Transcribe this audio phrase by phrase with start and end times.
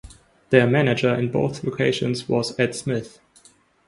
[0.49, 3.19] Their manager in both locations was Ed Smith.